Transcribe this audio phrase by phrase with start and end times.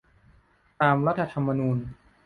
[0.81, 1.77] ตามรัฐธรรมนูญ